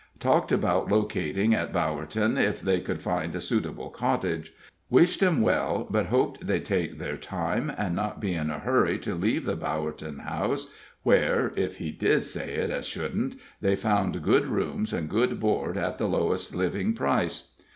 [0.17, 4.51] Talked about locating at Bowerton if they could find a suitable cottage.
[4.89, 8.97] Wished 'em well, but hoped they'd take their time, and not be in a hurry
[8.97, 10.71] to leave the Bowerton House,
[11.03, 15.77] where if he did say it as shouldn't they found good rooms and good board
[15.77, 17.53] at the lowest living price.